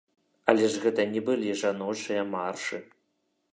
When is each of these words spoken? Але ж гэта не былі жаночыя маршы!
Але 0.53 0.69
ж 0.75 0.81
гэта 0.85 1.05
не 1.11 1.21
былі 1.27 1.53
жаночыя 1.61 2.27
маршы! 2.35 2.83